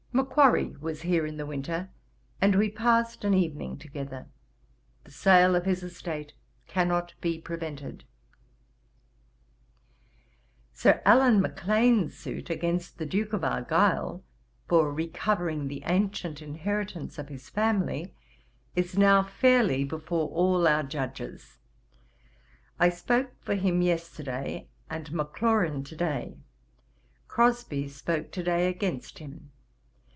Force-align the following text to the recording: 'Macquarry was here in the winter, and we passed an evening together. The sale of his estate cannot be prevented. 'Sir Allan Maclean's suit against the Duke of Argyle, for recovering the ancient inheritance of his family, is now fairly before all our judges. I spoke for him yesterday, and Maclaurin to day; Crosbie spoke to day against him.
'Macquarry 0.13 0.75
was 0.81 1.03
here 1.03 1.25
in 1.25 1.37
the 1.37 1.45
winter, 1.45 1.89
and 2.41 2.53
we 2.57 2.69
passed 2.69 3.23
an 3.23 3.33
evening 3.33 3.77
together. 3.77 4.27
The 5.05 5.11
sale 5.11 5.55
of 5.55 5.63
his 5.63 5.83
estate 5.83 6.33
cannot 6.67 7.13
be 7.21 7.39
prevented. 7.39 8.03
'Sir 10.73 11.01
Allan 11.05 11.39
Maclean's 11.39 12.17
suit 12.17 12.49
against 12.49 12.97
the 12.97 13.05
Duke 13.05 13.31
of 13.31 13.45
Argyle, 13.45 14.21
for 14.67 14.91
recovering 14.93 15.69
the 15.69 15.83
ancient 15.85 16.41
inheritance 16.41 17.17
of 17.17 17.29
his 17.29 17.47
family, 17.49 18.13
is 18.75 18.97
now 18.97 19.23
fairly 19.23 19.85
before 19.85 20.27
all 20.27 20.67
our 20.67 20.83
judges. 20.83 21.57
I 22.77 22.89
spoke 22.89 23.31
for 23.39 23.55
him 23.55 23.81
yesterday, 23.81 24.67
and 24.89 25.09
Maclaurin 25.13 25.85
to 25.85 25.95
day; 25.95 26.37
Crosbie 27.29 27.87
spoke 27.87 28.31
to 28.31 28.43
day 28.43 28.67
against 28.67 29.19
him. 29.19 29.51